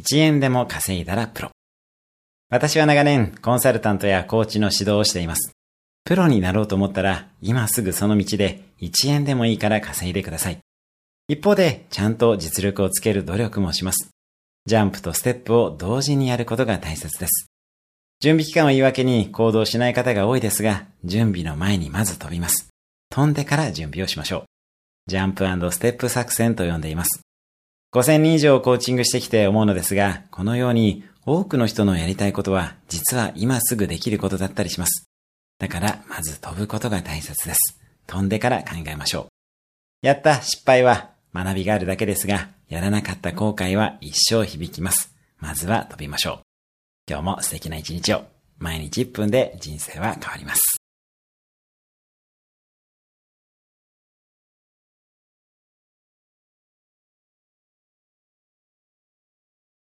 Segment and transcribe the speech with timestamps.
[0.00, 1.50] 1円でも稼いだらプロ。
[2.50, 5.52] 私は長年、コンサルタントやコーチの指導をしています。
[6.04, 10.58] プロになろうと思ったら、今すぐその道で1円でもいいから稼いでください。
[11.28, 14.10] 一方で、ちゃんと実力をつける努力もします。
[14.66, 17.46] ジャンプとステップを同時にやることが大切です。
[18.20, 22.68] 準備期間を言い訳に行動しない方が多いですが、準備の前にまず飛びます。
[23.10, 24.44] 飛んでから準備をしましょう。
[25.06, 27.22] ジャンプステップ作戦と呼んでいます。
[27.92, 35.06] 5000人以上コーチングしてきて思うのですが、このように多くの人のやりたいことは実は今すぐできることだったりします。
[35.58, 37.80] だからまず飛ぶことが大切です。
[38.06, 40.06] 飛んでから考えましょう。
[40.06, 45.14] やった失敗は学びがあるだけですが、やらなかった後悔は一生響きます。
[45.38, 46.40] まずは飛びましょう。
[47.08, 48.22] 今日も素敵な一日を。
[48.58, 50.79] 毎日1分で人生は変わります。